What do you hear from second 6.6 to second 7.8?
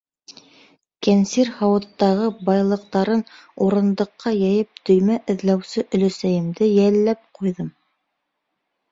йәлләп ҡуйҙым.